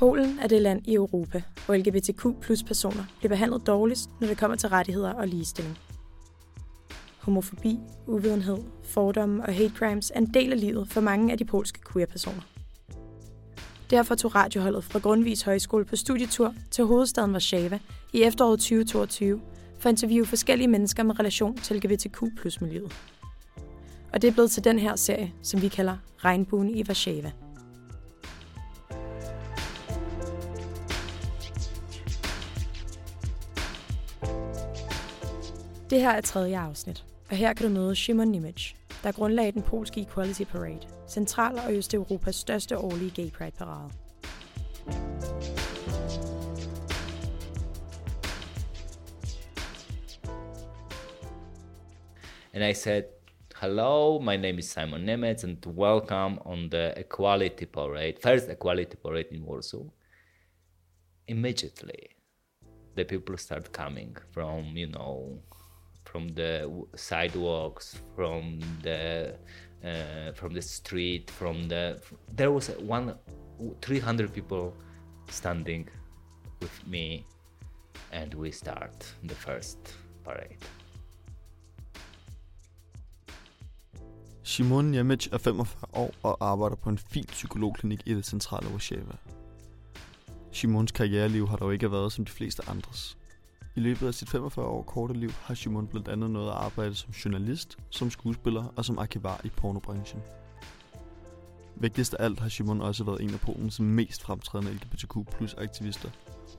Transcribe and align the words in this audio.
Polen 0.00 0.38
er 0.38 0.46
det 0.46 0.62
land 0.62 0.82
i 0.86 0.94
Europa, 0.94 1.42
hvor 1.66 1.74
LGBTQ 1.74 2.26
plus 2.40 2.62
personer 2.62 3.04
bliver 3.18 3.28
behandlet 3.28 3.66
dårligst, 3.66 4.10
når 4.20 4.28
det 4.28 4.38
kommer 4.38 4.56
til 4.56 4.68
rettigheder 4.68 5.12
og 5.12 5.28
ligestilling. 5.28 5.78
Homofobi, 7.18 7.78
uvidenhed, 8.06 8.58
fordomme 8.84 9.42
og 9.42 9.54
hate 9.54 9.72
crimes 9.76 10.12
er 10.14 10.18
en 10.18 10.34
del 10.34 10.52
af 10.52 10.60
livet 10.60 10.88
for 10.88 11.00
mange 11.00 11.32
af 11.32 11.38
de 11.38 11.44
polske 11.44 11.80
queer-personer. 11.92 12.42
Derfor 13.90 14.14
tog 14.14 14.34
radioholdet 14.34 14.84
fra 14.84 14.98
Grundvis 14.98 15.42
Højskole 15.42 15.84
på 15.84 15.96
studietur 15.96 16.54
til 16.70 16.84
hovedstaden 16.84 17.32
Warszawa 17.32 17.78
i 18.12 18.22
efteråret 18.22 18.60
2022 18.60 19.40
for 19.78 19.88
at 19.88 19.92
interviewe 19.92 20.26
forskellige 20.26 20.68
mennesker 20.68 21.02
med 21.02 21.18
relation 21.18 21.56
til 21.56 21.76
LGBTQ 21.76 22.22
plus 22.36 22.60
miljøet. 22.60 22.92
Og 24.12 24.22
det 24.22 24.28
er 24.28 24.32
blevet 24.32 24.50
til 24.50 24.64
den 24.64 24.78
her 24.78 24.96
serie, 24.96 25.32
som 25.42 25.62
vi 25.62 25.68
kalder 25.68 25.96
Regnbuen 26.24 26.70
i 26.70 26.84
Warszawa. 26.84 27.32
Det 35.90 36.00
her 36.00 36.10
er 36.10 36.20
tredje 36.20 36.58
afsnit, 36.58 37.04
og 37.30 37.36
her 37.36 37.52
kan 37.52 37.66
du 37.66 37.72
møde 37.72 37.96
Shimon 37.96 38.28
Nimitz, 38.28 38.72
der 39.02 39.12
grundlagde 39.12 39.52
den 39.52 39.62
polske 39.62 40.00
Equality 40.00 40.42
Parade, 40.42 40.80
Central- 41.08 41.58
og 41.58 41.74
Østeuropas 41.74 42.36
største 42.36 42.78
årlige 42.78 43.10
gay 43.10 43.30
pride-parade. 43.30 43.90
And 52.54 52.64
I 52.64 52.72
said, 52.74 53.02
Hello, 53.60 54.18
my 54.18 54.36
name 54.36 54.58
is 54.58 54.64
Simon 54.64 55.00
Nemetz, 55.00 55.44
and 55.44 55.66
welcome 55.66 56.38
on 56.46 56.70
the 56.70 57.00
Equality 57.00 57.64
Parade, 57.64 58.14
first 58.22 58.48
Equality 58.48 58.96
Parade 59.02 59.28
in 59.32 59.42
Warsaw. 59.42 59.84
Immediately, 61.28 62.16
the 62.96 63.04
people 63.04 63.36
start 63.38 63.72
coming 63.72 64.16
from, 64.32 64.76
you 64.76 64.86
know, 64.86 65.42
from 66.10 66.28
the 66.28 66.86
sidewalks, 66.94 68.02
from 68.16 68.60
the 68.82 69.32
uh, 69.84 70.34
from 70.34 70.52
the 70.52 70.62
street, 70.62 71.30
from 71.30 71.68
the. 71.68 71.96
There 72.36 72.50
was 72.50 72.70
one, 72.88 73.14
300 73.82 74.32
people 74.32 74.72
standing 75.30 75.88
with 76.60 76.86
me, 76.86 77.24
and 78.12 78.34
we 78.34 78.50
start 78.50 79.14
the 79.28 79.34
first 79.34 79.78
parade. 80.24 80.64
Simon 84.42 84.90
Niemiec 84.90 85.28
er 85.32 85.38
45 85.38 85.88
år 85.92 86.14
og 86.22 86.36
arbejder 86.40 86.76
på 86.76 86.90
en 86.90 86.98
fin 86.98 87.24
psykologklinik 87.24 88.02
i 88.06 88.14
det 88.14 88.26
centrale 88.26 88.68
Warszawa. 88.68 89.16
Simons 90.52 90.92
karriereliv 90.92 91.48
har 91.48 91.56
dog 91.56 91.72
ikke 91.72 91.92
været 91.92 92.12
som 92.12 92.24
de 92.24 92.32
fleste 92.32 92.62
andres. 92.68 93.19
I 93.76 93.80
løbet 93.80 94.06
af 94.06 94.14
sit 94.14 94.30
45 94.30 94.66
år 94.66 94.82
korte 94.82 95.14
liv 95.14 95.30
har 95.30 95.54
Simon 95.54 95.86
blandt 95.86 96.08
andet 96.08 96.30
noget 96.30 96.48
at 96.48 96.56
arbejde 96.56 96.94
som 96.94 97.10
journalist, 97.10 97.78
som 97.90 98.10
skuespiller 98.10 98.64
og 98.76 98.84
som 98.84 98.98
arkivar 98.98 99.40
i 99.44 99.48
pornobranchen. 99.48 100.22
Vigtigst 101.76 102.14
af 102.14 102.24
alt 102.24 102.40
har 102.40 102.48
Simon 102.48 102.80
også 102.80 103.04
været 103.04 103.22
en 103.22 103.30
af 103.30 103.40
Polens 103.40 103.80
mest 103.80 104.22
fremtrædende 104.22 104.72
LGBTQ 104.72 105.16
plus 105.36 105.54
aktivister, 105.54 106.10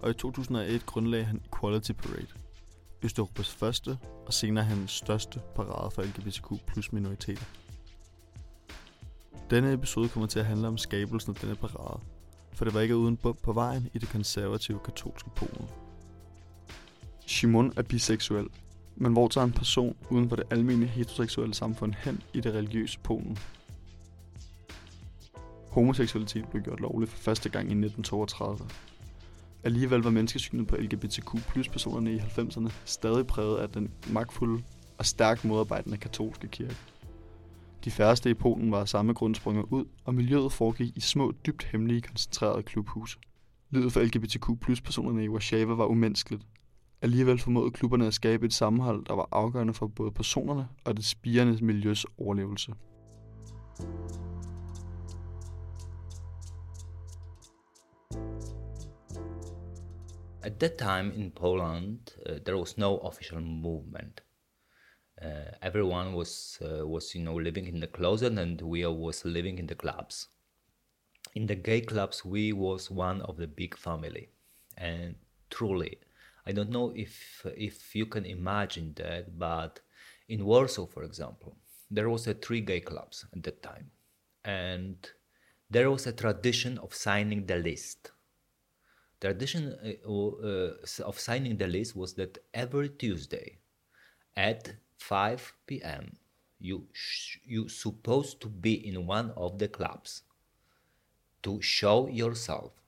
og 0.01 0.09
i 0.09 0.13
2001 0.13 0.85
grundlagde 0.85 1.25
han 1.25 1.41
Equality 1.53 1.91
Parade, 1.91 2.27
Østeuropas 3.03 3.53
første 3.53 3.97
og 4.25 4.33
senere 4.33 4.63
hans 4.63 4.91
største 4.91 5.41
parade 5.55 5.91
for 5.91 6.01
LGBTQ 6.01 6.65
plus 6.67 6.91
minoriteter. 6.91 7.45
Denne 9.49 9.73
episode 9.73 10.09
kommer 10.09 10.27
til 10.27 10.39
at 10.39 10.45
handle 10.45 10.67
om 10.67 10.77
skabelsen 10.77 11.35
af 11.35 11.41
denne 11.41 11.55
parade, 11.55 11.99
for 12.53 12.65
det 12.65 12.73
var 12.73 12.79
ikke 12.79 12.97
uden 12.97 13.17
bump 13.17 13.41
på 13.43 13.53
vejen 13.53 13.89
i 13.93 13.97
det 13.97 14.09
konservative 14.09 14.79
katolske 14.85 15.29
Polen. 15.35 15.67
Shimon 17.31 17.73
er 17.77 17.81
biseksuel, 17.81 18.47
men 18.95 19.11
hvor 19.11 19.27
tager 19.27 19.45
en 19.45 19.51
person 19.51 19.95
uden 20.09 20.29
for 20.29 20.35
det 20.35 20.45
almindelige 20.51 20.89
heteroseksuelle 20.89 21.53
samfund 21.53 21.93
hen 22.03 22.21
i 22.33 22.41
det 22.41 22.53
religiøse 22.53 22.99
Polen? 22.99 23.37
Homoseksualitet 25.69 26.47
blev 26.47 26.63
gjort 26.63 26.79
lovligt 26.79 27.11
for 27.11 27.17
første 27.17 27.49
gang 27.49 27.63
i 27.63 27.71
1932. 27.71 28.69
Alligevel 29.63 30.01
var 30.01 30.09
menneskesynet 30.09 30.67
på 30.67 30.75
LGBTQ 30.75 31.47
plus 31.47 31.69
personerne 31.69 32.13
i 32.13 32.17
90'erne 32.17 32.71
stadig 32.85 33.27
præget 33.27 33.57
af 33.57 33.69
den 33.69 33.91
magtfulde 34.09 34.63
og 34.97 35.05
stærkt 35.05 35.45
modarbejdende 35.45 35.97
katolske 35.97 36.47
kirke. 36.47 36.77
De 37.85 37.91
færreste 37.91 38.29
i 38.29 38.33
Polen 38.33 38.71
var 38.71 38.79
af 38.79 38.89
samme 38.89 39.13
grund 39.13 39.35
sprunget 39.35 39.65
ud, 39.69 39.85
og 40.05 40.15
miljøet 40.15 40.51
foregik 40.51 40.97
i 40.97 40.99
små, 40.99 41.33
dybt 41.45 41.63
hemmelige, 41.63 42.01
koncentrerede 42.01 42.63
klubhuse. 42.63 43.17
Livet 43.69 43.93
for 43.93 44.01
LGBTQ 44.01 44.45
plus 44.61 44.81
personerne 44.81 45.23
i 45.23 45.29
Warszawa 45.29 45.73
var 45.73 45.85
umenneskeligt. 45.85 46.43
Alligevel 47.03 47.39
formåede 47.39 47.71
klubberne 47.71 48.07
at 48.07 48.13
skabe 48.13 48.45
et 48.45 48.53
sammenhold, 48.53 49.05
der 49.05 49.13
var 49.13 49.27
afgørende 49.31 49.73
for 49.73 49.87
både 49.87 50.11
personerne 50.11 50.67
og 50.85 50.97
det 50.97 51.05
spirende 51.05 51.65
miljøs 51.65 52.05
overlevelse. 52.17 52.73
At 60.43 60.59
that 60.59 60.73
time 60.77 61.15
in 61.15 61.31
Poland, 61.31 61.99
uh, 62.29 62.37
there 62.45 62.57
was 62.57 62.77
no 62.77 62.97
official 62.97 63.41
movement. 63.41 64.23
Uh, 65.21 65.27
everyone 65.61 66.15
was 66.15 66.61
uh, 66.61 66.91
was 66.91 67.11
you 67.15 67.21
know 67.21 67.37
living 67.37 67.67
in 67.67 67.81
the 67.81 67.87
closet, 67.93 68.39
and 68.39 68.61
we 68.61 68.87
was 68.87 69.25
living 69.25 69.59
in 69.59 69.67
the 69.67 69.75
clubs. 69.75 70.29
In 71.35 71.47
the 71.47 71.55
gay 71.55 71.81
clubs, 71.81 72.25
we 72.25 72.53
was 72.53 72.91
one 72.91 73.21
of 73.21 73.37
the 73.37 73.47
big 73.47 73.77
family, 73.77 74.29
and 74.77 75.15
truly, 75.49 75.97
I 76.45 76.51
don't 76.51 76.69
know 76.69 76.91
if 76.95 77.45
if 77.57 77.95
you 77.95 78.05
can 78.05 78.25
imagine 78.25 78.93
that, 78.95 79.37
but 79.37 79.79
in 80.27 80.45
Warsaw, 80.45 80.85
for 80.87 81.03
example, 81.03 81.57
there 81.89 82.09
was 82.09 82.27
a 82.27 82.33
three 82.33 82.61
gay 82.61 82.79
clubs 82.81 83.25
at 83.33 83.43
that 83.43 83.61
time, 83.63 83.91
and 84.43 84.97
there 85.69 85.89
was 85.91 86.07
a 86.07 86.13
tradition 86.13 86.77
of 86.79 86.93
signing 86.95 87.45
the 87.47 87.57
list 87.57 88.11
The 89.21 89.27
tradition 89.29 89.73
uh, 90.05 90.11
uh, 90.11 90.73
of 91.05 91.17
signing 91.19 91.55
the 91.55 91.67
list 91.67 91.95
was 91.95 92.15
that 92.15 92.39
every 92.53 92.89
Tuesday 92.89 93.59
at 94.35 94.75
5 94.97 95.81
p.m. 95.83 96.17
you 96.59 96.87
sh- 96.93 97.37
you 97.45 97.69
supposed 97.69 98.41
to 98.41 98.49
be 98.49 98.73
in 98.87 99.07
one 99.07 99.31
of 99.31 99.59
the 99.59 99.67
clubs 99.69 100.23
to 101.43 101.61
show 101.61 102.07
yourself 102.07 102.80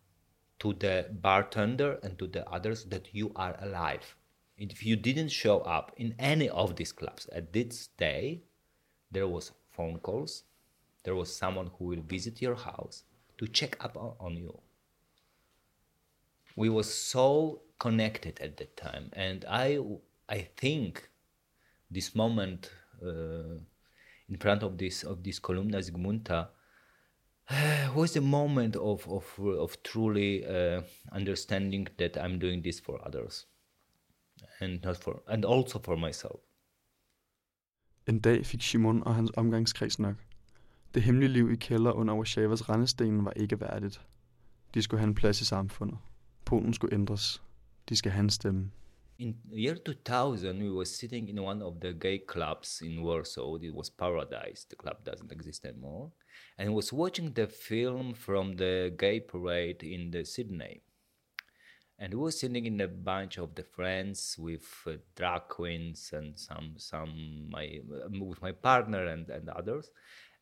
to 0.63 0.73
the 0.73 1.05
bartender 1.21 1.99
and 2.01 2.17
to 2.17 2.25
the 2.25 2.49
others 2.49 2.85
that 2.85 3.13
you 3.13 3.31
are 3.35 3.55
alive. 3.61 4.15
If 4.57 4.83
you 4.83 4.95
didn't 4.95 5.29
show 5.29 5.59
up 5.59 5.91
in 5.97 6.15
any 6.17 6.49
of 6.49 6.75
these 6.75 6.91
clubs 6.91 7.27
at 7.27 7.53
this 7.53 7.89
day, 7.97 8.41
there 9.11 9.27
was 9.27 9.51
phone 9.71 9.99
calls, 9.99 10.43
there 11.03 11.15
was 11.15 11.35
someone 11.35 11.69
who 11.77 11.85
will 11.85 12.01
visit 12.01 12.41
your 12.41 12.55
house 12.55 13.03
to 13.37 13.47
check 13.47 13.77
up 13.83 13.95
on, 13.97 14.37
you 14.37 14.57
we 16.55 16.69
was 16.69 16.93
so 16.93 17.61
connected 17.79 18.39
at 18.39 18.57
that 18.57 18.75
time 18.77 19.09
and 19.13 19.45
i 19.49 19.79
i 20.29 20.47
think 20.57 21.09
this 21.89 22.15
moment 22.15 22.71
uh, 23.05 23.57
in 24.29 24.37
front 24.39 24.63
of 24.63 24.77
this 24.77 25.03
of 25.03 25.23
this 25.23 25.39
Kolumna 25.39 25.79
Zygmunta 25.79 26.47
was 27.95 28.11
the 28.11 28.21
moment 28.21 28.75
of 28.75 29.07
of 29.07 29.39
of 29.39 29.71
truly 29.83 30.43
uh, 30.45 30.81
understanding 31.11 31.87
that 31.99 32.17
i'm 32.17 32.39
doing 32.39 32.63
this 32.63 32.81
for 32.81 33.07
others 33.07 33.47
and 34.59 34.81
not 34.83 34.97
for 34.97 35.23
and 35.27 35.45
also 35.45 35.79
for 35.79 35.95
myself 35.95 36.39
En 38.07 38.19
dag 38.19 38.45
fik 38.45 38.61
Simon 38.61 39.03
og 39.03 39.15
hans 39.15 39.31
omgangskreds 39.37 39.99
nok. 39.99 40.15
Det 40.93 41.03
hemmelige 41.03 41.29
liv 41.29 41.51
i 41.51 41.55
kælder 41.55 41.91
under 41.91 42.15
Warszawas 42.15 42.69
rendestenen 42.69 43.25
var 43.25 43.31
ikke 43.31 43.61
værdigt. 43.61 44.01
De 44.73 44.81
skulle 44.81 44.99
have 44.99 45.07
en 45.07 45.15
plads 45.15 45.41
i 45.41 45.45
samfundet. 45.45 45.97
Polen 46.45 46.73
skulle 46.73 46.93
ændres. 46.93 47.43
De 47.89 47.95
skal 47.95 48.11
have 48.11 48.23
en 48.23 48.29
stemme. 48.29 48.71
In 49.19 49.35
year 49.51 49.75
2000 49.75 50.61
we 50.61 50.71
was 50.71 50.95
sitting 50.95 51.29
in 51.29 51.41
one 51.41 51.61
of 51.61 51.79
the 51.79 51.93
gay 51.93 52.19
clubs 52.19 52.81
in 52.83 53.01
warsaw. 53.01 53.55
It 53.55 53.73
was 53.73 53.89
paradise. 53.89 54.65
The 54.69 54.75
club 54.75 55.03
doesn't 55.03 55.31
exist 55.31 55.65
anymore. 55.65 56.11
And 56.57 56.73
was 56.73 56.91
watching 56.93 57.33
the 57.33 57.47
film 57.47 58.13
from 58.13 58.55
the 58.55 58.93
gay 58.97 59.19
parade 59.19 59.83
in 59.83 60.11
the 60.11 60.25
sydney. 60.25 60.81
And 61.99 62.13
we 62.13 62.19
were 62.19 62.31
sitting 62.31 62.65
in 62.65 62.81
a 62.81 62.87
bunch 62.87 63.37
of 63.37 63.55
the 63.55 63.63
friends 63.63 64.35
with 64.37 64.65
uh, 64.87 64.93
drag 65.15 65.47
queens 65.47 66.11
and 66.11 66.37
some 66.37 66.73
some 66.77 67.47
my 67.49 67.79
uh, 67.91 68.09
with 68.19 68.41
my 68.41 68.51
partner 68.51 69.05
and, 69.05 69.29
and 69.29 69.47
others 69.49 69.89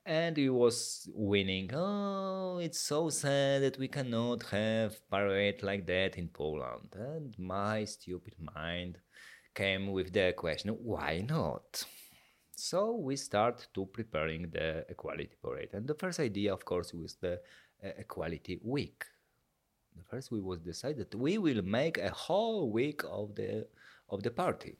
and 0.05 0.37
he 0.37 0.49
was 0.49 1.07
winning. 1.13 1.69
Oh 1.73 2.57
it's 2.57 2.79
so 2.79 3.09
sad 3.09 3.61
that 3.63 3.77
we 3.77 3.87
cannot 3.87 4.43
have 4.43 5.07
parade 5.09 5.63
like 5.63 5.85
that 5.87 6.17
in 6.17 6.27
poland. 6.29 6.95
And 6.95 7.37
my 7.37 7.85
stupid 7.85 8.33
mind 8.55 8.97
came 9.53 9.91
with 9.91 10.13
the 10.13 10.33
question 10.35 10.69
why 10.69 11.25
not? 11.27 11.85
So 12.55 12.95
we 12.95 13.15
start 13.15 13.67
to 13.73 13.85
preparing 13.87 14.49
the 14.51 14.85
equality 14.89 15.35
parade. 15.41 15.69
And 15.73 15.87
the 15.87 15.95
first 15.95 16.19
idea 16.19 16.53
of 16.53 16.63
course 16.65 16.93
was 16.93 17.15
the 17.15 17.39
uh, 17.83 17.89
equality 17.97 18.59
week. 18.63 19.05
The 19.95 20.03
first 20.03 20.31
we 20.31 20.41
was 20.41 20.59
decided 20.59 21.13
we 21.13 21.37
will 21.37 21.61
make 21.63 21.97
a 21.97 22.11
whole 22.11 22.71
week 22.71 23.01
of 23.09 23.35
the 23.35 23.67
of 24.09 24.23
the 24.23 24.31
party. 24.31 24.77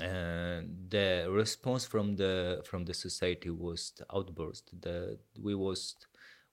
And 0.00 0.90
the 0.90 1.26
response 1.30 1.86
from 1.86 2.16
the 2.16 2.62
from 2.64 2.84
the 2.84 2.94
society 2.94 3.50
was 3.50 3.92
the 3.96 4.04
outburst. 4.14 4.70
That 4.82 5.18
we 5.40 5.54
was 5.54 5.96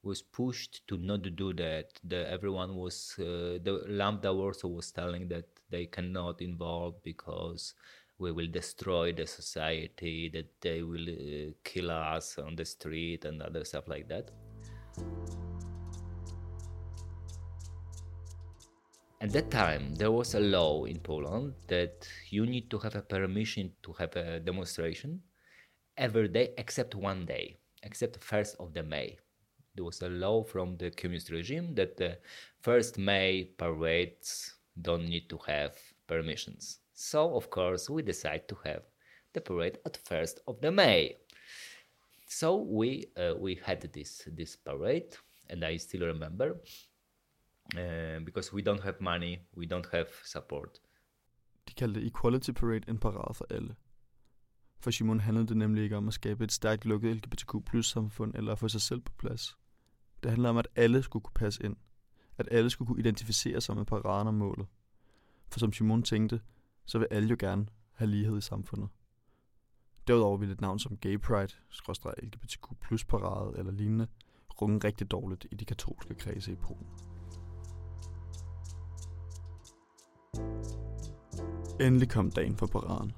was 0.01 0.21
pushed 0.21 0.87
to 0.87 0.97
not 0.97 1.23
do 1.35 1.53
that. 1.53 1.99
The, 2.03 2.29
everyone 2.29 2.75
was 2.75 3.15
uh, 3.19 3.59
the 3.63 3.83
Lambda 3.87 4.29
also 4.29 4.67
was 4.67 4.91
telling 4.91 5.27
that 5.29 5.45
they 5.69 5.85
cannot 5.85 6.41
involve 6.41 7.01
because 7.03 7.73
we 8.17 8.31
will 8.31 8.47
destroy 8.47 9.11
the 9.11 9.25
society, 9.25 10.29
that 10.29 10.49
they 10.61 10.83
will 10.83 11.09
uh, 11.09 11.51
kill 11.63 11.91
us 11.91 12.37
on 12.37 12.55
the 12.55 12.65
street 12.65 13.25
and 13.25 13.41
other 13.41 13.65
stuff 13.65 13.87
like 13.87 14.07
that. 14.07 14.31
At 19.23 19.31
that 19.31 19.51
time, 19.51 19.95
there 19.95 20.11
was 20.11 20.35
a 20.35 20.39
law 20.41 20.83
in 20.83 20.99
Poland 20.99 21.53
that 21.67 22.05
you 22.29 22.45
need 22.45 22.69
to 22.71 22.77
have 22.79 22.95
a 22.95 23.01
permission 23.01 23.71
to 23.83 23.93
have 23.93 24.13
a 24.17 24.41
demonstration 24.41 25.21
every 25.95 26.27
day 26.27 26.53
except 26.57 26.93
one 26.93 27.25
day, 27.25 27.55
except 27.83 28.21
first 28.21 28.57
of 28.59 28.73
the 28.73 28.83
May. 28.83 29.17
There 29.75 29.85
was 29.85 30.01
a 30.01 30.09
law 30.09 30.43
from 30.43 30.75
the 30.75 30.91
communist 30.91 31.29
regime 31.29 31.73
that 31.75 31.95
the 31.95 32.17
first 32.59 32.97
May 32.97 33.45
parades 33.45 34.55
don't 34.81 35.07
need 35.07 35.29
to 35.29 35.39
have 35.47 35.77
permissions. 36.05 36.79
So 36.93 37.37
of 37.37 37.49
course 37.49 37.89
we 37.89 38.01
decide 38.01 38.49
to 38.49 38.57
have 38.65 38.83
the 39.31 39.39
parade 39.39 39.77
at 39.85 39.95
first 40.03 40.41
of 40.49 40.59
the 40.59 40.69
May. 40.69 41.15
So 42.27 42.57
we 42.57 43.05
uh, 43.15 43.35
we 43.39 43.55
had 43.63 43.89
this 43.93 44.27
this 44.27 44.57
parade, 44.57 45.15
and 45.49 45.63
I 45.63 45.77
still 45.77 46.07
remember 46.07 46.57
uh, 47.75 48.25
because 48.25 48.53
we 48.53 48.61
don't 48.61 48.81
have 48.81 48.95
money, 48.99 49.37
we 49.57 49.65
don't 49.65 49.91
have 49.91 50.05
support. 50.23 50.69
De 51.67 51.73
kaldte 51.73 52.05
Equality 52.05 52.51
Parade 52.51 52.89
en 52.89 52.97
parade 52.97 53.33
for 53.33 53.45
alle. 53.49 53.75
For 54.79 54.91
Simon 54.91 55.19
handlede 55.19 55.47
det 55.47 55.57
nemlig 55.57 55.83
ikke 55.83 55.97
om 55.97 56.07
at 56.07 56.13
skabe 56.13 56.43
et 56.43 56.51
stærkt 56.51 56.85
lukket 56.85 57.15
LGBTQ 57.15 57.55
plus 57.65 57.89
samfund 57.89 58.35
eller 58.35 58.51
at 58.51 58.59
få 58.59 58.67
sig 58.67 58.81
selv 58.81 59.01
på 59.01 59.13
plads. 59.17 59.57
Det 60.23 60.31
handler 60.31 60.49
om, 60.49 60.57
at 60.57 60.67
alle 60.75 61.03
skulle 61.03 61.23
kunne 61.23 61.33
passe 61.35 61.63
ind. 61.63 61.75
At 62.37 62.47
alle 62.51 62.69
skulle 62.69 62.87
kunne 62.87 62.99
identificere 62.99 63.61
sig 63.61 63.75
med 63.75 63.85
paraden 63.85 64.27
og 64.27 64.33
målet. 64.33 64.67
For 65.47 65.59
som 65.59 65.73
Simon 65.73 66.03
tænkte, 66.03 66.41
så 66.85 66.99
vil 66.99 67.07
alle 67.11 67.29
jo 67.29 67.35
gerne 67.39 67.67
have 67.91 68.09
lighed 68.09 68.37
i 68.37 68.41
samfundet. 68.41 68.89
Derudover 70.07 70.37
ville 70.37 70.53
et 70.53 70.61
navn 70.61 70.79
som 70.79 70.97
Gay 70.97 71.17
Pride, 71.17 71.53
LGBTQ 72.23 72.65
plus 72.81 73.05
parade 73.05 73.57
eller 73.57 73.71
lignende, 73.71 74.07
runge 74.61 74.87
rigtig 74.87 75.11
dårligt 75.11 75.47
i 75.51 75.55
de 75.55 75.65
katolske 75.65 76.15
kredse 76.15 76.51
i 76.51 76.55
Polen. 76.55 77.12
Endelig 81.81 82.09
kom 82.09 82.31
dagen 82.31 82.57
for 82.57 82.67
paraden. 82.67 83.11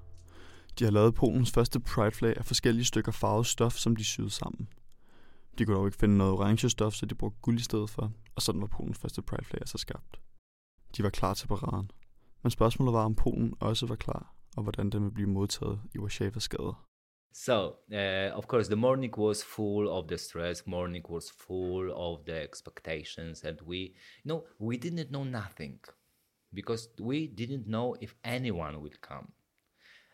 De 0.79 0.83
har 0.83 0.91
lavet 0.91 1.15
Polens 1.15 1.51
første 1.51 1.79
Pride-flag 1.79 2.37
af 2.37 2.45
forskellige 2.45 2.85
stykker 2.85 3.11
farvet 3.11 3.45
stof, 3.45 3.73
som 3.73 3.95
de 3.95 4.03
syede 4.03 4.29
sammen. 4.29 4.69
De 5.57 5.65
kunne 5.65 5.77
dog 5.77 5.87
ikke 5.87 5.97
finde 5.97 6.17
noget 6.17 6.33
orange 6.33 6.69
stof, 6.69 6.93
så 6.93 7.05
de 7.05 7.15
brugte 7.15 7.39
guld 7.41 7.59
i 7.59 7.63
stedet 7.63 7.89
for, 7.89 8.11
og 8.35 8.41
sådan 8.41 8.61
var 8.61 8.67
Polens 8.67 8.97
første 8.97 9.21
Pride-flag 9.21 9.61
altså 9.61 9.77
skabt. 9.77 10.19
De 10.97 11.03
var 11.03 11.09
klar 11.09 11.33
til 11.33 11.47
paraden. 11.47 11.91
Men 12.43 12.51
spørgsmålet 12.51 12.93
var, 12.93 13.05
om 13.05 13.15
Polen 13.15 13.53
også 13.59 13.85
var 13.85 13.95
klar, 13.95 14.35
og 14.57 14.63
hvordan 14.63 14.89
den 14.89 15.01
ville 15.01 15.13
blive 15.13 15.29
modtaget 15.29 15.79
i 15.95 15.99
Warszawas 15.99 16.49
gader. 16.49 16.85
So, 17.33 17.67
uh, 17.67 18.37
of 18.37 18.45
course, 18.45 18.69
the 18.69 18.81
morning 18.81 19.17
was 19.17 19.45
full 19.55 19.87
of 19.87 20.07
the 20.07 20.17
stress. 20.17 20.67
Morning 20.67 21.09
was 21.09 21.31
full 21.47 21.91
of 21.91 22.19
the 22.27 22.43
expectations, 22.43 23.43
and 23.43 23.57
we, 23.61 23.77
you 23.77 24.25
know, 24.25 24.41
we 24.61 24.75
didn't 24.77 25.09
know 25.09 25.23
nothing 25.23 25.79
because 26.55 26.89
we 26.99 27.27
didn't 27.27 27.67
know 27.67 27.95
if 28.01 28.15
anyone 28.23 28.81
will 28.81 28.97
come, 29.01 29.27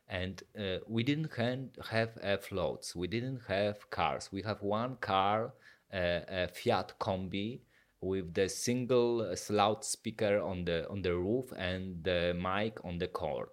and 0.10 0.44
uh, 0.60 0.78
we 0.88 1.04
didn't 1.04 1.32
have 1.90 2.10
uh, 2.24 2.38
floats. 2.38 2.96
We 2.96 3.08
didn't 3.08 3.42
have 3.48 3.90
cars. 3.90 4.30
We 4.32 4.42
have 4.42 4.62
one 4.62 4.98
car, 4.98 5.54
uh, 5.94 6.20
a 6.28 6.48
Fiat 6.50 6.94
Combi, 7.00 7.62
with 8.02 8.34
the 8.34 8.50
single 8.50 9.36
loudspeaker 9.50 10.42
on 10.42 10.66
the 10.66 10.90
on 10.90 11.02
the 11.02 11.16
roof 11.16 11.54
and 11.56 12.04
the 12.04 12.36
mic 12.36 12.84
on 12.84 12.98
the 12.98 13.08
cord 13.08 13.50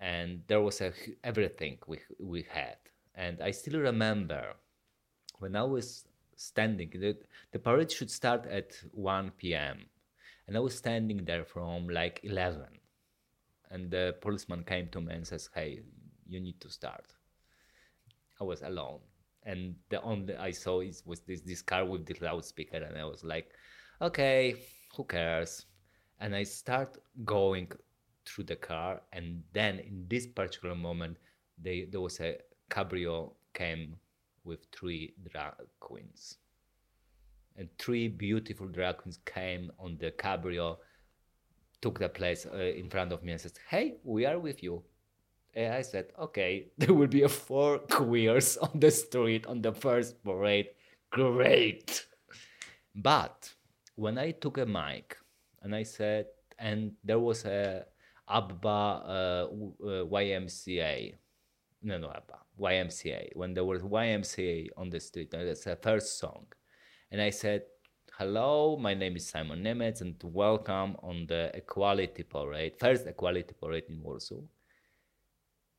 and 0.00 0.42
there 0.48 0.60
was 0.60 0.80
a, 0.80 0.92
everything 1.24 1.78
we 1.86 1.98
we 2.18 2.44
had 2.50 2.76
and 3.14 3.40
i 3.40 3.50
still 3.50 3.80
remember 3.80 4.54
when 5.38 5.54
i 5.54 5.62
was 5.62 6.04
standing 6.34 6.90
the, 6.90 7.16
the 7.52 7.58
parade 7.58 7.90
should 7.90 8.10
start 8.10 8.46
at 8.46 8.72
1 8.92 9.30
p.m 9.38 9.86
and 10.46 10.56
i 10.56 10.60
was 10.60 10.76
standing 10.76 11.24
there 11.24 11.44
from 11.44 11.88
like 11.88 12.20
11 12.22 12.64
and 13.70 13.90
the 13.90 14.14
policeman 14.20 14.62
came 14.64 14.88
to 14.88 15.00
me 15.00 15.14
and 15.14 15.26
says 15.26 15.48
hey 15.54 15.82
you 16.28 16.40
need 16.40 16.60
to 16.60 16.70
start. 16.70 17.14
I 18.40 18.44
was 18.44 18.62
alone. 18.62 19.00
And 19.44 19.76
the 19.90 20.02
only 20.02 20.36
I 20.36 20.50
saw 20.50 20.80
is 20.80 21.02
was 21.06 21.20
this 21.20 21.40
this 21.40 21.62
car 21.62 21.84
with 21.84 22.04
the 22.04 22.16
loudspeaker, 22.20 22.78
and 22.78 22.98
I 22.98 23.04
was 23.04 23.22
like, 23.22 23.50
okay, 24.02 24.56
who 24.96 25.04
cares? 25.04 25.66
And 26.18 26.34
I 26.34 26.42
start 26.42 26.98
going 27.24 27.70
through 28.24 28.44
the 28.44 28.56
car, 28.56 29.02
and 29.12 29.42
then 29.52 29.78
in 29.78 30.06
this 30.08 30.26
particular 30.26 30.74
moment, 30.74 31.18
they, 31.62 31.84
there 31.84 32.00
was 32.00 32.18
a 32.20 32.38
cabrio 32.70 33.34
came 33.54 33.96
with 34.42 34.66
three 34.72 35.14
drag 35.30 35.54
queens, 35.78 36.38
and 37.56 37.68
three 37.78 38.08
beautiful 38.08 38.66
drag 38.66 38.98
queens 38.98 39.18
came 39.24 39.70
on 39.78 39.96
the 39.98 40.10
cabrio, 40.12 40.76
took 41.80 41.98
the 41.98 42.08
place 42.08 42.46
uh, 42.46 42.56
in 42.56 42.90
front 42.90 43.12
of 43.12 43.22
me, 43.22 43.32
and 43.32 43.40
said, 43.40 43.58
"Hey, 43.68 43.96
we 44.04 44.26
are 44.26 44.38
with 44.38 44.62
you." 44.62 44.82
And 45.56 45.72
I 45.72 45.80
said, 45.80 46.12
okay, 46.18 46.68
there 46.78 46.92
will 46.92 47.06
be 47.08 47.22
a 47.22 47.28
four 47.28 47.78
queers 47.78 48.58
on 48.58 48.78
the 48.78 48.90
street 48.90 49.46
on 49.46 49.62
the 49.62 49.72
first 49.72 50.22
parade. 50.22 50.68
Great. 51.10 52.06
But 52.94 53.52
when 53.94 54.18
I 54.18 54.32
took 54.32 54.58
a 54.58 54.66
mic 54.66 55.16
and 55.62 55.74
I 55.74 55.82
said, 55.82 56.26
and 56.58 56.92
there 57.02 57.18
was 57.18 57.44
a 57.44 57.86
ABBA 58.28 58.68
uh, 58.68 59.48
uh, 59.50 60.04
YMCA, 60.04 61.14
no, 61.82 61.98
no, 61.98 62.08
ABBA, 62.08 62.38
YMCA, 62.60 63.36
when 63.36 63.54
there 63.54 63.64
was 63.64 63.82
YMCA 63.82 64.68
on 64.76 64.90
the 64.90 65.00
street, 65.00 65.30
that's 65.30 65.64
the 65.64 65.76
first 65.76 66.18
song. 66.18 66.46
And 67.10 67.20
I 67.22 67.30
said, 67.30 67.62
hello, 68.18 68.76
my 68.76 68.92
name 68.92 69.16
is 69.16 69.28
Simon 69.28 69.62
Niemiec 69.62 70.00
and 70.00 70.20
welcome 70.24 70.96
on 71.02 71.26
the 71.28 71.50
Equality 71.54 72.24
Parade, 72.24 72.76
first 72.80 73.06
Equality 73.06 73.54
Parade 73.60 73.84
in 73.88 74.02
Warsaw. 74.02 74.40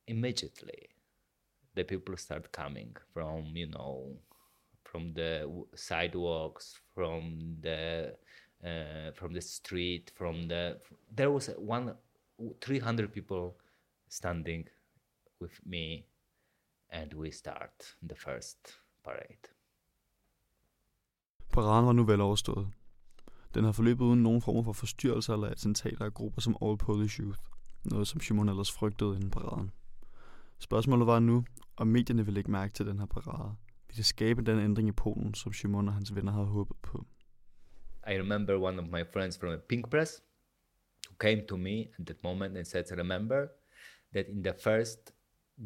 Immediately 0.06 0.88
the 1.74 1.84
people 1.84 2.16
start 2.16 2.50
coming 2.50 2.96
from 3.12 3.52
you 3.54 3.66
know 3.66 4.16
from 4.84 5.12
the 5.12 5.32
sidewalks 5.74 6.80
from 6.94 7.56
the 7.60 8.14
uh, 8.64 9.10
from 9.12 9.32
the 9.32 9.40
street 9.40 10.10
from 10.16 10.48
the 10.48 10.78
there 11.14 11.30
was 11.30 11.46
one 11.58 11.94
300 12.60 13.12
people 13.12 13.56
standing 14.08 14.66
with 15.40 15.60
me 15.66 16.06
and 16.90 17.12
we 17.12 17.30
start 17.30 17.94
the 18.02 18.14
first 18.16 18.72
parade 19.04 19.46
Paraden 21.52 21.86
var 21.86 21.92
nu 21.92 22.04
vel 22.04 22.20
overstået. 22.20 22.68
Den 23.54 23.64
har 23.64 23.72
forløbet 23.72 24.04
uden 24.04 24.22
nogen 24.22 24.42
form 24.42 24.64
for 24.64 24.72
forstyrrelser 24.72 25.34
eller 25.34 25.48
attentater 25.48 26.04
af 26.04 26.14
grupper 26.14 26.40
som 26.40 26.56
All 26.62 26.76
Polish 26.78 27.20
Youth. 27.20 27.38
Noget 27.84 28.08
som 28.08 28.20
Simon 28.20 28.48
ellers 28.48 28.72
frygtede 28.72 29.14
inden 29.16 29.30
paraden. 29.30 29.70
Spørgsmålet 30.58 31.06
var 31.06 31.18
nu, 31.18 31.44
om 31.76 31.86
medierne 31.86 32.24
ville 32.24 32.34
lægge 32.34 32.50
mærke 32.50 32.72
til 32.72 32.86
den 32.86 32.98
her 32.98 33.06
parade. 33.06 33.56
Vil 33.88 33.96
det 33.96 34.04
skabe 34.04 34.42
den 34.42 34.58
ændring 34.58 34.88
i 34.88 34.92
Polen, 34.92 35.34
som 35.34 35.52
Simon 35.52 35.88
og 35.88 35.94
hans 35.94 36.14
venner 36.14 36.32
havde 36.32 36.46
håbet 36.46 36.76
på? 36.82 37.06
I 38.06 38.10
remember 38.10 38.54
one 38.54 38.82
of 38.82 38.88
my 38.88 39.04
friends 39.12 39.38
from 39.38 39.52
a 39.52 39.56
pink 39.68 39.90
press 39.90 40.22
who 41.08 41.16
came 41.20 41.46
to 41.46 41.56
me 41.56 41.80
at 41.80 42.06
that 42.06 42.22
moment 42.24 42.56
and 42.56 42.64
said, 42.64 42.84
remember 42.98 43.46
that 44.12 44.26
in 44.28 44.42
the 44.42 44.54
first 44.64 44.98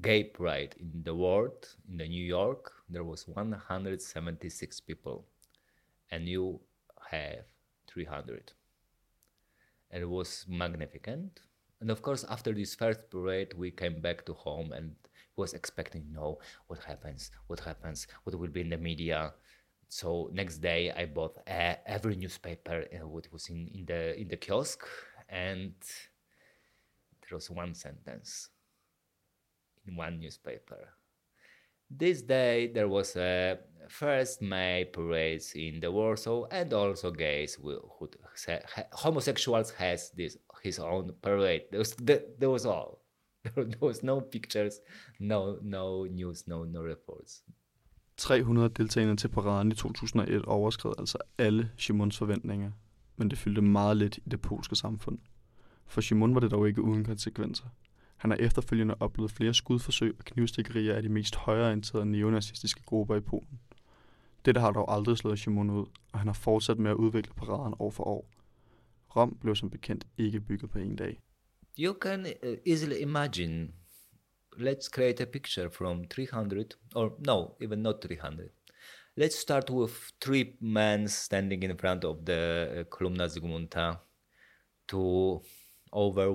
gay 0.03 0.25
pride 0.35 0.71
in 0.77 1.05
the 1.05 1.15
world, 1.15 1.77
in 1.89 1.99
the 1.99 2.09
New 2.09 2.27
York, 2.39 2.73
there 2.91 3.05
was 3.05 3.29
176 3.29 4.81
people 4.81 5.32
and 6.13 6.29
you 6.29 6.61
have 7.11 7.47
300. 7.89 8.53
And 9.91 10.03
it 10.03 10.09
was 10.09 10.45
magnificent. 10.49 11.41
And 11.81 11.91
of 11.91 12.03
course, 12.03 12.25
after 12.29 12.53
this 12.53 12.75
first 12.75 13.11
parade, 13.11 13.55
we 13.57 13.71
came 13.73 14.01
back 14.01 14.25
to 14.27 14.35
home 14.35 14.73
and 14.73 14.95
was 15.37 15.55
expecting, 15.55 16.05
no, 16.13 16.39
what 16.69 16.85
happens? 16.85 17.31
What 17.49 17.61
happens? 17.61 18.07
What 18.23 18.39
will 18.39 18.49
be 18.49 18.61
in 18.61 18.71
the 18.71 18.77
media? 18.77 19.33
So 19.89 20.31
next 20.33 20.59
day, 20.59 20.93
I 20.93 21.07
bought 21.07 21.39
every 21.47 22.15
newspaper 22.17 22.85
uh, 22.95 23.09
what 23.09 23.27
was 23.33 23.49
in, 23.49 23.69
in 23.75 23.85
the 23.85 24.19
in 24.19 24.29
the 24.29 24.37
kiosk, 24.37 24.87
and 25.29 25.75
there 27.21 27.37
was 27.37 27.51
one 27.51 27.75
sentence 27.75 28.49
in 29.87 29.97
one 29.97 30.19
newspaper. 30.19 30.89
This 31.99 32.23
day 32.23 32.71
there 32.75 32.89
was 32.89 33.17
a 33.17 33.59
first 33.89 34.43
May 34.43 34.85
parades 34.85 35.53
in 35.55 35.81
the 35.81 35.91
Warsaw, 35.91 36.47
and 36.51 36.73
also 36.73 37.11
gays 37.11 37.59
will, 37.59 37.93
who 37.99 38.09
homosexuals 38.93 39.71
has 39.71 40.11
this 40.17 40.37
his 40.63 40.79
own 40.79 41.13
parade. 41.23 41.63
There 41.71 41.81
was, 41.81 41.95
there 42.41 42.51
was 42.51 42.67
all. 42.67 42.99
There 43.55 43.89
was 43.89 44.03
no 44.03 44.21
pictures, 44.21 44.81
no 45.19 45.59
no 45.63 46.05
news, 46.05 46.47
no 46.47 46.65
no 46.65 46.83
reports. 46.83 47.43
300 48.17 48.69
deltagende 48.69 49.17
til 49.17 49.29
paraden 49.29 49.73
i 49.73 49.75
2001 49.75 50.45
overskred 50.45 50.93
altså 50.99 51.19
alle 51.39 51.71
Shimons 51.77 52.19
forventninger, 52.19 52.71
men 53.17 53.31
det 53.31 53.39
fyldte 53.39 53.63
meget 53.63 53.97
lidt 53.97 54.17
i 54.17 54.29
det 54.29 54.41
polske 54.41 54.77
samfund. 54.77 55.19
For 55.87 56.01
Shimon 56.01 56.35
var 56.35 56.41
det 56.41 56.51
dog 56.51 56.69
ikke 56.69 56.83
uden 56.83 57.05
konsekvenser. 57.05 57.65
Han 58.23 58.31
har 58.31 58.39
efterfølgende 58.39 58.95
oplevet 59.01 59.31
flere 59.31 59.55
skudforsøg 59.55 60.15
og 60.19 60.25
knivstikkerier 60.25 60.95
af 60.95 61.03
de 61.03 61.09
mest 61.09 61.37
højreorienterede 61.37 62.07
neonazistiske 62.07 62.83
grupper 62.83 63.17
i 63.17 63.21
Polen. 63.21 63.61
Dette 64.45 64.61
har 64.61 64.73
dog 64.73 64.93
aldrig 64.93 65.19
slået 65.19 65.39
Shimon 65.39 65.71
ud, 65.71 65.87
og 66.13 66.19
han 66.19 66.29
har 66.29 66.35
fortsat 66.35 66.79
med 66.79 66.91
at 66.91 66.95
udvikle 66.95 67.33
paraden 67.35 67.75
år 67.79 67.91
for 67.91 68.05
år. 68.05 68.31
Rom 69.17 69.39
blev 69.41 69.57
som 69.57 69.71
bekendt 69.71 70.07
ikke 70.19 70.41
bygget 70.41 70.71
på 70.71 70.79
en 70.79 70.97
dag. 70.97 71.21
You 71.79 71.95
can 72.01 72.21
uh, 72.21 72.55
easily 72.67 73.01
imagine 73.01 73.69
let's 74.57 74.89
create 74.95 75.23
a 75.23 75.27
picture 75.33 75.71
from 75.71 76.05
300 76.05 76.65
or 76.95 77.19
no 77.27 77.57
even 77.61 77.79
not 77.79 77.95
300 78.03 78.49
let's 79.21 79.39
start 79.43 79.71
with 79.71 79.95
three 80.21 80.45
men 80.61 81.09
standing 81.09 81.65
in 81.65 81.79
front 81.79 82.05
of 82.05 82.17
the 82.27 82.69
uh, 82.71 82.85
Kolumna 82.85 82.85
columna 82.91 83.29
zygmunta 83.29 83.95
to 84.89 85.43
over 85.93 86.27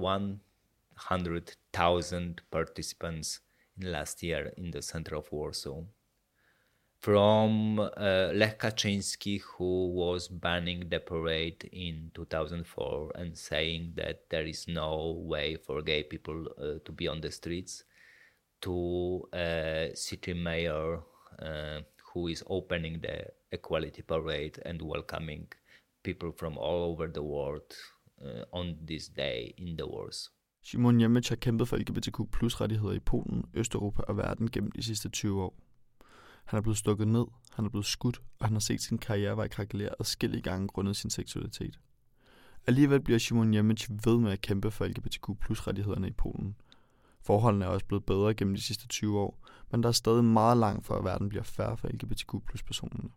100,000 0.97 2.41
participants 2.51 3.39
in 3.79 3.91
last 3.91 4.23
year 4.23 4.53
in 4.57 4.71
the 4.71 4.81
center 4.81 5.15
of 5.15 5.31
Warsaw. 5.31 5.83
From 6.99 7.79
uh, 7.79 8.31
Lech 8.33 8.59
Kaczynski, 8.59 9.39
who 9.41 9.93
was 9.93 10.27
banning 10.27 10.89
the 10.89 10.99
parade 10.99 11.69
in 11.71 12.09
2004 12.15 13.11
and 13.15 13.37
saying 13.37 13.93
that 13.95 14.29
there 14.29 14.45
is 14.45 14.67
no 14.67 15.21
way 15.25 15.55
for 15.55 15.81
gay 15.83 16.03
people 16.03 16.47
uh, 16.59 16.79
to 16.83 16.91
be 16.91 17.07
on 17.07 17.21
the 17.21 17.31
streets, 17.31 17.83
to 18.61 19.29
a 19.33 19.91
uh, 19.91 19.95
city 19.95 20.33
mayor 20.33 21.01
uh, 21.39 21.81
who 22.13 22.27
is 22.27 22.43
opening 22.47 22.99
the 22.99 23.27
equality 23.51 24.01
parade 24.01 24.59
and 24.65 24.81
welcoming 24.81 25.47
people 26.01 26.31
from 26.31 26.57
all 26.57 26.91
over 26.91 27.07
the 27.07 27.21
world 27.21 27.75
uh, 28.25 28.43
on 28.51 28.75
this 28.83 29.07
day 29.07 29.53
in 29.57 29.75
the. 29.75 29.85
Simon 30.67 31.01
Jemec 31.01 31.29
har 31.29 31.35
kæmpet 31.35 31.67
for 31.67 31.77
LGBTQ 31.77 32.19
plus 32.31 32.61
rettigheder 32.61 32.93
i 32.93 32.99
Polen, 32.99 33.45
Østeuropa 33.53 34.01
og 34.01 34.17
verden 34.17 34.51
gennem 34.51 34.71
de 34.71 34.83
sidste 34.83 35.09
20 35.09 35.43
år. 35.43 35.59
Han 36.45 36.57
er 36.57 36.61
blevet 36.61 36.77
stukket 36.77 37.07
ned, 37.07 37.25
han 37.53 37.65
er 37.65 37.69
blevet 37.69 37.85
skudt, 37.85 38.21
og 38.39 38.45
han 38.45 38.53
har 38.53 38.59
set 38.59 38.81
sin 38.81 38.97
karrierevej 38.97 39.47
krakelere 39.47 39.89
adskillige 39.99 40.41
gange 40.41 40.67
grundet 40.67 40.97
sin 40.97 41.09
seksualitet. 41.09 41.79
Alligevel 42.67 43.01
bliver 43.01 43.19
Simon 43.19 43.53
Jemec 43.53 43.87
ved 44.05 44.17
med 44.17 44.31
at 44.31 44.41
kæmpe 44.41 44.71
for 44.71 44.85
LGBTQ 44.85 45.29
plus 45.41 45.67
rettighederne 45.67 46.07
i 46.07 46.13
Polen. 46.13 46.55
Forholdene 47.21 47.65
er 47.65 47.69
også 47.69 47.85
blevet 47.85 48.05
bedre 48.05 48.33
gennem 48.33 48.55
de 48.55 48.61
sidste 48.61 48.87
20 48.87 49.19
år, 49.19 49.39
men 49.71 49.83
der 49.83 49.89
er 49.89 49.93
stadig 49.93 50.23
meget 50.23 50.57
langt 50.57 50.85
for, 50.85 50.95
at 50.95 51.03
verden 51.03 51.29
bliver 51.29 51.43
færre 51.43 51.77
for 51.77 51.87
LGBTQ 51.87 52.31
plus 52.47 52.63
personerne. 52.63 53.09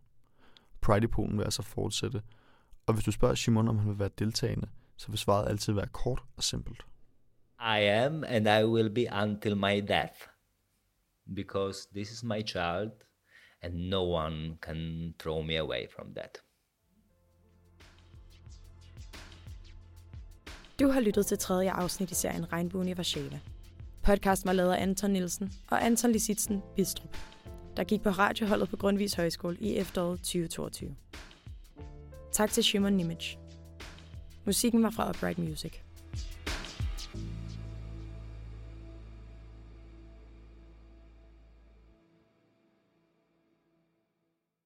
Pride 0.81 1.03
i 1.03 1.07
Polen 1.07 1.37
vil 1.37 1.43
altså 1.43 1.61
fortsætte, 1.61 2.21
og 2.85 2.93
hvis 2.93 3.05
du 3.05 3.11
spørger 3.11 3.35
Simon, 3.35 3.67
om 3.67 3.77
han 3.77 3.89
vil 3.89 3.99
være 3.99 4.09
deltagende, 4.19 4.67
så 4.97 5.07
vil 5.07 5.17
svaret 5.17 5.49
altid 5.49 5.73
være 5.73 5.87
kort 5.87 6.23
og 6.37 6.43
simpelt. 6.43 6.85
I 7.61 7.79
am 7.79 8.23
and 8.23 8.47
I 8.47 8.63
will 8.63 8.89
be 8.89 9.05
until 9.11 9.55
my 9.55 9.79
death. 9.79 10.27
Because 11.33 11.87
this 11.93 12.11
is 12.11 12.23
my 12.23 12.41
child 12.41 12.91
and 13.61 13.89
no 13.89 14.03
one 14.03 14.57
can 14.61 15.13
throw 15.19 15.41
me 15.41 15.57
away 15.57 15.87
from 15.95 16.13
that. 16.15 16.37
Du 20.79 20.87
har 20.87 20.99
lyttet 20.99 21.25
til 21.25 21.37
tredje 21.37 21.71
afsnit 21.71 22.11
i 22.11 22.15
serien 22.15 22.53
Regnbuen 22.53 22.87
i 22.87 22.97
Varsava. 22.97 23.39
Podcasten 24.03 24.47
var 24.47 24.53
lavet 24.53 24.73
af 24.73 24.81
Anton 24.81 25.11
Nielsen 25.11 25.51
og 25.71 25.85
Anton 25.85 26.11
Lisitsen 26.11 26.61
Bistrup, 26.75 27.17
der 27.77 27.83
gik 27.83 28.01
på 28.01 28.09
radioholdet 28.09 28.69
på 28.69 28.77
Grundvis 28.77 29.13
Højskole 29.13 29.57
i 29.59 29.77
efteråret 29.77 30.19
2022. 30.19 30.95
Tak 32.31 32.49
til 32.49 32.63
Shimon 32.63 32.93
Nimitz. 32.93 33.35
Musikken 34.45 34.83
var 34.83 34.89
fra 34.89 35.09
Upright 35.09 35.37
Music. 35.37 35.73